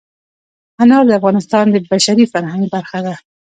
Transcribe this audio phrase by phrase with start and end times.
[0.81, 3.15] انار د افغانستان د بشري فرهنګ برخه ده.